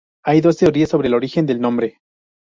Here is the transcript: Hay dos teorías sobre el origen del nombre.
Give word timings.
Hay 0.23 0.41
dos 0.41 0.57
teorías 0.57 0.89
sobre 0.89 1.09
el 1.09 1.13
origen 1.13 1.45
del 1.45 1.61
nombre. 1.61 1.99